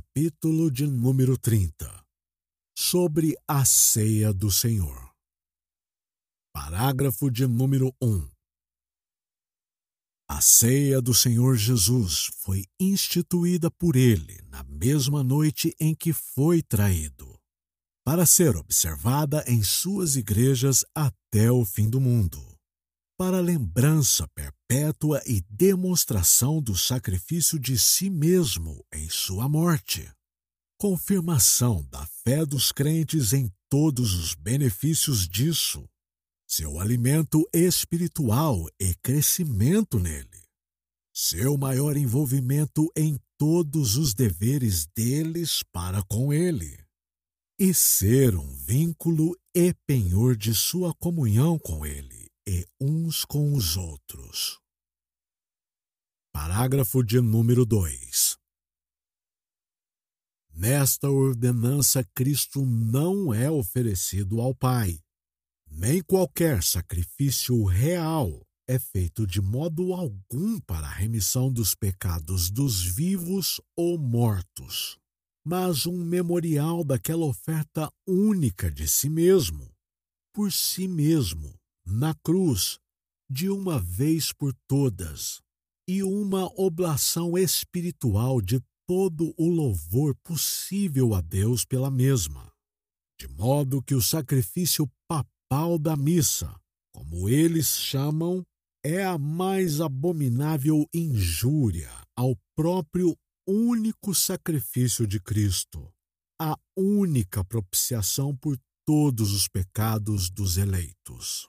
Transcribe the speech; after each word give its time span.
Capítulo 0.00 0.70
de 0.70 0.86
número 0.86 1.36
30 1.36 2.06
Sobre 2.74 3.36
a 3.46 3.66
ceia 3.66 4.32
do 4.32 4.50
Senhor. 4.50 5.12
Parágrafo 6.54 7.30
de 7.30 7.46
número 7.46 7.94
1 8.00 8.26
A 10.26 10.40
ceia 10.40 11.02
do 11.02 11.12
Senhor 11.12 11.54
Jesus 11.54 12.30
foi 12.38 12.64
instituída 12.80 13.70
por 13.70 13.94
ele 13.94 14.40
na 14.48 14.62
mesma 14.62 15.22
noite 15.22 15.76
em 15.78 15.94
que 15.94 16.14
foi 16.14 16.62
traído, 16.62 17.38
para 18.02 18.24
ser 18.24 18.56
observada 18.56 19.44
em 19.46 19.62
suas 19.62 20.16
igrejas 20.16 20.82
até 20.94 21.50
o 21.50 21.62
fim 21.62 21.90
do 21.90 22.00
mundo 22.00 22.49
para 23.20 23.38
lembrança 23.38 24.26
perpétua 24.28 25.20
e 25.26 25.42
demonstração 25.50 26.58
do 26.58 26.74
sacrifício 26.74 27.58
de 27.58 27.78
si 27.78 28.08
mesmo 28.08 28.82
em 28.90 29.10
sua 29.10 29.46
morte. 29.46 30.10
Confirmação 30.78 31.86
da 31.90 32.06
fé 32.24 32.46
dos 32.46 32.72
crentes 32.72 33.34
em 33.34 33.52
todos 33.68 34.14
os 34.14 34.34
benefícios 34.34 35.28
disso, 35.28 35.86
seu 36.48 36.80
alimento 36.80 37.46
espiritual 37.52 38.66
e 38.80 38.94
crescimento 39.02 39.98
nele, 39.98 40.42
seu 41.14 41.58
maior 41.58 41.98
envolvimento 41.98 42.90
em 42.96 43.20
todos 43.36 43.98
os 43.98 44.14
deveres 44.14 44.86
deles 44.96 45.62
para 45.70 46.02
com 46.04 46.32
ele, 46.32 46.82
e 47.58 47.74
ser 47.74 48.34
um 48.34 48.50
vínculo 48.54 49.36
e 49.54 49.74
penhor 49.86 50.34
de 50.34 50.54
sua 50.54 50.94
comunhão 50.94 51.58
com 51.58 51.84
ele 51.84 52.19
e 52.50 52.66
uns 52.80 53.24
com 53.24 53.52
os 53.54 53.76
outros. 53.76 54.58
Parágrafo 56.32 57.00
de 57.00 57.20
número 57.20 57.64
2. 57.64 58.36
Nesta 60.52 61.08
ordenança, 61.08 62.02
Cristo 62.12 62.66
não 62.66 63.32
é 63.32 63.48
oferecido 63.48 64.40
ao 64.40 64.52
Pai, 64.52 64.98
nem 65.64 66.02
qualquer 66.02 66.60
sacrifício 66.64 67.62
real 67.62 68.44
é 68.66 68.80
feito 68.80 69.28
de 69.28 69.40
modo 69.40 69.94
algum 69.94 70.58
para 70.58 70.88
a 70.88 70.92
remissão 70.92 71.52
dos 71.52 71.76
pecados 71.76 72.50
dos 72.50 72.82
vivos 72.82 73.60
ou 73.76 73.96
mortos, 73.96 74.98
mas 75.44 75.86
um 75.86 76.04
memorial 76.04 76.82
daquela 76.82 77.26
oferta 77.26 77.88
única 78.04 78.68
de 78.68 78.88
si 78.88 79.08
mesmo, 79.08 79.72
por 80.32 80.50
si 80.50 80.88
mesmo, 80.88 81.59
na 81.90 82.14
cruz, 82.14 82.78
de 83.28 83.50
uma 83.50 83.78
vez 83.78 84.32
por 84.32 84.54
todas, 84.68 85.40
e 85.88 86.02
uma 86.02 86.46
oblação 86.60 87.36
espiritual 87.36 88.40
de 88.40 88.62
todo 88.86 89.34
o 89.36 89.48
louvor 89.48 90.14
possível 90.22 91.14
a 91.14 91.20
Deus 91.20 91.64
pela 91.64 91.90
mesma, 91.90 92.52
de 93.20 93.28
modo 93.28 93.82
que 93.82 93.94
o 93.94 94.00
sacrifício 94.00 94.88
papal 95.08 95.78
da 95.78 95.96
missa, 95.96 96.54
como 96.94 97.28
eles 97.28 97.66
chamam, 97.66 98.44
é 98.84 99.04
a 99.04 99.18
mais 99.18 99.80
abominável 99.80 100.88
injúria 100.94 101.90
ao 102.16 102.36
próprio 102.56 103.16
único 103.46 104.14
sacrifício 104.14 105.06
de 105.06 105.20
Cristo, 105.20 105.92
a 106.40 106.56
única 106.76 107.44
propiciação 107.44 108.36
por 108.36 108.56
todos 108.86 109.32
os 109.32 109.48
pecados 109.48 110.30
dos 110.30 110.56
eleitos. 110.56 111.48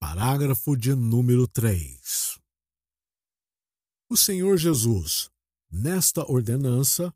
Parágrafo 0.00 0.76
de 0.76 0.94
número 0.94 1.48
3. 1.48 2.38
O 4.08 4.16
Senhor 4.16 4.56
Jesus, 4.56 5.28
nesta 5.68 6.22
ordenança, 6.30 7.12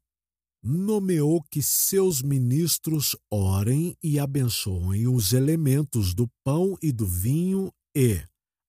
nomeou 0.60 1.40
que 1.44 1.62
seus 1.62 2.20
ministros 2.20 3.16
orem 3.30 3.96
e 4.02 4.18
abençoem 4.18 5.06
os 5.06 5.32
elementos 5.32 6.12
do 6.12 6.28
pão 6.44 6.76
e 6.82 6.90
do 6.90 7.06
vinho 7.06 7.72
e, 7.96 8.20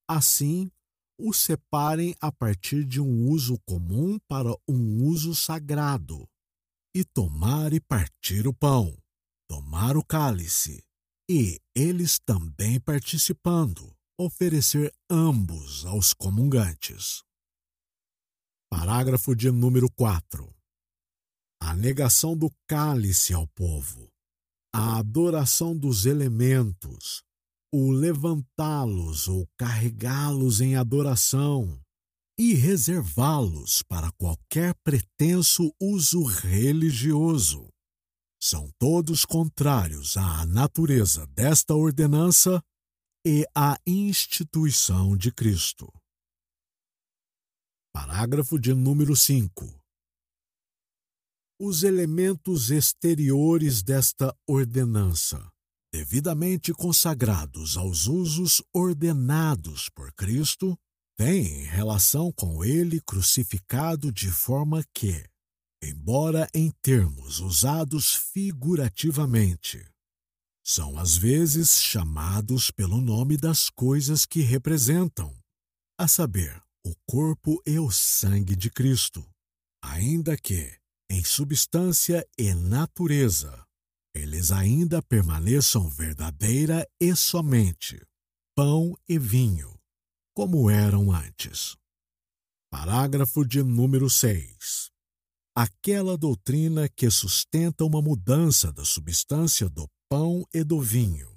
assim, 0.08 0.70
os 1.20 1.38
separem 1.40 2.16
a 2.22 2.32
partir 2.32 2.86
de 2.86 3.02
um 3.02 3.28
uso 3.28 3.58
comum 3.66 4.20
para 4.28 4.56
um 4.68 5.04
uso 5.06 5.34
sagrado, 5.34 6.30
e 6.96 7.04
tomar 7.04 7.74
e 7.74 7.80
partir 7.80 8.48
o 8.48 8.54
pão, 8.54 8.96
tomar 9.50 9.98
o 9.98 10.06
cálice, 10.06 10.84
e 11.28 11.60
eles 11.76 12.20
também 12.20 12.80
participando, 12.80 13.92
oferecer 14.18 14.94
ambos 15.10 15.86
aos 15.86 16.14
comungantes. 16.14 17.24
Parágrafo 18.70 19.36
de 19.36 19.52
número 19.52 19.90
4. 19.92 20.54
A 21.62 21.74
negação 21.74 22.38
do 22.38 22.52
cálice 22.68 23.34
ao 23.34 23.48
povo, 23.48 24.10
a 24.74 24.98
adoração 24.98 25.76
dos 25.78 26.06
elementos, 26.06 27.24
o 27.74 27.92
levantá-los 27.92 29.28
ou 29.28 29.48
carregá-los 29.58 30.62
em 30.62 30.76
adoração 30.76 31.82
e 32.38 32.54
reservá-los 32.54 33.82
para 33.84 34.12
qualquer 34.14 34.76
pretenso 34.84 35.74
uso 35.80 36.24
religioso. 36.24 37.68
São 38.42 38.70
todos 38.78 39.26
contrários 39.26 40.18
à 40.18 40.46
natureza 40.46 41.26
desta 41.28 41.74
ordenança 41.74 42.62
e 43.26 43.48
a 43.56 43.80
instituição 43.88 45.16
de 45.16 45.32
Cristo. 45.32 45.88
Parágrafo 47.94 48.60
de 48.60 48.74
número 48.74 49.16
5. 49.16 49.82
Os 51.58 51.84
elementos 51.84 52.70
exteriores 52.70 53.82
desta 53.82 54.36
ordenança, 54.46 55.50
devidamente 55.94 56.74
consagrados 56.74 57.78
aos 57.78 58.08
usos 58.08 58.62
ordenados 58.74 59.88
por 59.88 60.12
Cristo, 60.14 60.78
têm 61.16 61.64
relação 61.64 62.30
com 62.34 62.66
ele 62.66 63.00
crucificado 63.00 64.12
de 64.12 64.30
forma 64.30 64.84
que, 64.94 65.26
embora 65.82 66.50
em 66.54 66.72
termos 66.82 67.40
usados 67.40 68.16
figurativamente, 68.16 69.93
são 70.64 70.98
às 70.98 71.18
vezes 71.18 71.82
chamados 71.82 72.72
pelo 72.72 73.02
nome 73.02 73.36
das 73.38 73.70
coisas 73.70 74.26
que 74.26 74.42
representam, 74.42 75.36
a 76.00 76.08
saber, 76.08 76.62
o 76.86 76.96
corpo 77.06 77.62
e 77.66 77.78
o 77.78 77.92
sangue 77.92 78.56
de 78.56 78.70
Cristo, 78.70 79.26
ainda 79.84 80.38
que, 80.38 80.76
em 81.10 81.24
substância 81.24 82.26
e 82.38 82.54
natureza, 82.54 83.66
eles 84.16 84.52
ainda 84.52 85.02
permaneçam 85.02 85.90
verdadeira 85.90 86.88
e 87.00 87.16
somente 87.16 88.02
pão 88.56 88.96
e 89.10 89.18
vinho, 89.18 89.80
como 90.36 90.70
eram 90.70 91.12
antes. 91.12 91.76
Parágrafo 92.72 93.46
de 93.46 93.64
número 93.64 94.10
6. 94.10 94.92
Aquela 95.56 96.18
doutrina 96.18 96.90
que 96.90 97.10
sustenta 97.10 97.84
uma 97.84 98.02
mudança 98.02 98.72
da 98.72 98.86
substância 98.86 99.70
do 99.70 99.88
pão 100.14 100.48
e 100.54 100.64
do 100.64 100.80
vinho, 100.80 101.28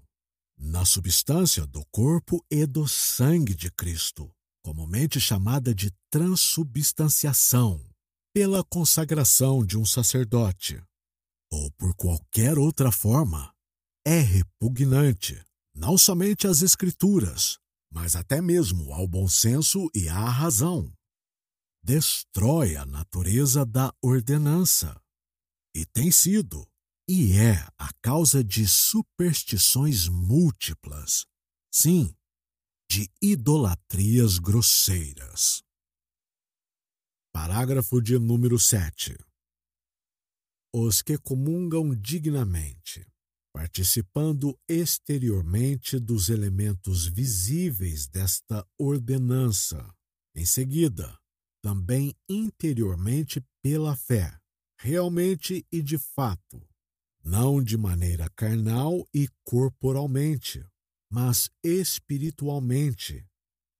na 0.54 0.84
substância 0.84 1.66
do 1.66 1.82
corpo 1.86 2.44
e 2.50 2.66
do 2.66 2.86
sangue 2.86 3.54
de 3.54 3.70
Cristo, 3.70 4.30
comumente 4.62 5.18
chamada 5.18 5.74
de 5.74 5.90
transubstanciação, 6.10 7.82
pela 8.34 8.62
consagração 8.62 9.64
de 9.64 9.78
um 9.78 9.86
sacerdote, 9.86 10.78
ou 11.50 11.70
por 11.72 11.94
qualquer 11.94 12.58
outra 12.58 12.92
forma, 12.92 13.50
é 14.06 14.20
repugnante 14.20 15.42
não 15.74 15.96
somente 15.96 16.46
às 16.46 16.60
Escrituras, 16.60 17.58
mas 17.90 18.14
até 18.14 18.42
mesmo 18.42 18.92
ao 18.92 19.08
bom 19.08 19.26
senso 19.26 19.88
e 19.94 20.06
à 20.06 20.28
razão. 20.28 20.92
Destrói 21.82 22.76
a 22.76 22.84
natureza 22.84 23.64
da 23.64 23.90
ordenança. 24.02 25.00
E 25.74 25.86
tem 25.86 26.10
sido, 26.10 26.68
e 27.08 27.32
é 27.38 27.54
a 27.78 27.92
causa 28.02 28.42
de 28.42 28.66
superstições 28.66 30.08
múltiplas, 30.08 31.24
sim, 31.72 32.12
de 32.90 33.08
idolatrias 33.22 34.38
grosseiras. 34.38 35.62
Parágrafo 37.32 38.00
de 38.00 38.18
número 38.18 38.58
7. 38.58 39.16
Os 40.74 41.00
que 41.00 41.16
comungam 41.16 41.94
dignamente, 41.94 43.06
participando 43.52 44.58
exteriormente 44.68 45.98
dos 46.00 46.28
elementos 46.28 47.06
visíveis 47.06 48.08
desta 48.08 48.66
ordenança, 48.78 49.94
em 50.34 50.44
seguida, 50.44 51.16
também 51.62 52.14
interiormente 52.28 53.44
pela 53.62 53.96
fé, 53.96 54.38
realmente 54.78 55.66
e 55.70 55.82
de 55.82 55.98
fato, 55.98 56.66
não 57.26 57.60
de 57.60 57.76
maneira 57.76 58.30
carnal 58.36 59.04
e 59.12 59.28
corporalmente, 59.42 60.64
mas 61.10 61.50
espiritualmente. 61.60 63.26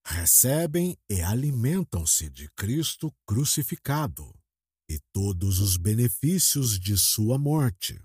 Recebem 0.05 0.99
e 1.09 1.21
alimentam-se 1.23 2.29
de 2.29 2.51
Cristo 2.57 3.15
crucificado, 3.25 4.35
e 4.91 4.99
todos 5.13 5.61
os 5.61 5.77
benefícios 5.77 6.77
de 6.77 6.97
sua 6.97 7.39
morte. 7.39 8.01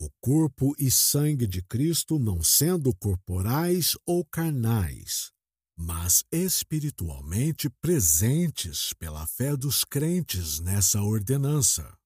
O 0.00 0.10
corpo 0.20 0.74
e 0.76 0.90
sangue 0.90 1.46
de 1.46 1.62
Cristo 1.62 2.18
não 2.18 2.42
sendo 2.42 2.92
corporais 2.96 3.96
ou 4.04 4.24
carnais, 4.24 5.30
mas 5.78 6.24
espiritualmente 6.32 7.70
presentes 7.80 8.92
pela 8.94 9.24
fé 9.24 9.56
dos 9.56 9.84
crentes 9.84 10.58
nessa 10.58 11.00
ordenança, 11.00 11.96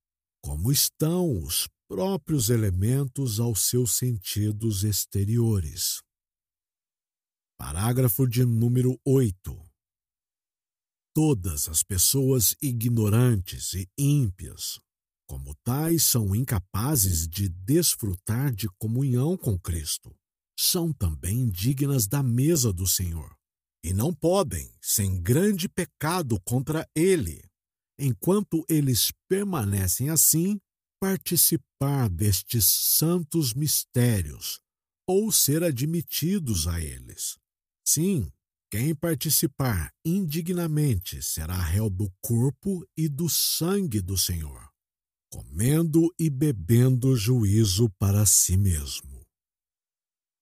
como 0.43 0.71
estão 0.71 1.43
os 1.43 1.67
próprios 1.89 2.51
elementos 2.51 3.41
aos 3.41 3.63
seus 3.63 3.97
sentidos 3.97 4.85
exteriores. 4.85 6.03
Parágrafo 7.59 8.29
de 8.29 8.45
número 8.45 9.01
8. 9.07 9.59
Todas 11.15 11.67
as 11.67 11.83
pessoas 11.83 12.55
ignorantes 12.61 13.73
e 13.73 13.89
ímpias, 13.97 14.79
como 15.27 15.55
tais, 15.65 16.05
são 16.05 16.37
incapazes 16.37 17.27
de 17.27 17.49
desfrutar 17.49 18.55
de 18.55 18.69
comunhão 18.79 19.37
com 19.37 19.59
Cristo. 19.59 20.15
São 20.59 20.93
também 20.93 21.49
dignas 21.49 22.07
da 22.07 22.23
mesa 22.23 22.71
do 22.71 22.87
Senhor 22.87 23.35
e 23.83 23.95
não 23.95 24.13
podem, 24.13 24.71
sem 24.83 25.23
grande 25.23 25.69
pecado 25.69 26.39
contra 26.43 26.87
Ele, 26.95 27.43
enquanto 27.99 28.65
eles 28.69 29.11
permanecem 29.27 30.11
assim, 30.11 30.61
participar 31.01 32.09
destes 32.09 32.65
santos 32.65 33.55
mistérios 33.55 34.61
ou 35.07 35.33
ser 35.33 35.63
admitidos 35.63 36.67
a 36.67 36.81
eles. 36.81 37.39
Sim, 37.87 38.31
quem 38.71 38.95
participar 38.95 39.91
indignamente 40.05 41.23
será 41.23 41.57
réu 41.59 41.89
do 41.89 42.13
corpo 42.21 42.87
e 42.97 43.09
do 43.09 43.29
sangue 43.29 44.01
do 44.01 44.19
Senhor, 44.19 44.69
comendo 45.33 46.13
e 46.19 46.29
bebendo 46.29 47.17
juízo 47.17 47.89
para 47.99 48.27
si 48.27 48.57
mesmo. 48.59 49.18